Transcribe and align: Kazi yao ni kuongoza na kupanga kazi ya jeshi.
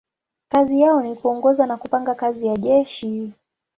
Kazi 0.49 0.81
yao 0.81 1.01
ni 1.01 1.15
kuongoza 1.15 1.65
na 1.65 1.77
kupanga 1.77 2.15
kazi 2.15 2.47
ya 2.47 2.57
jeshi. 2.57 3.33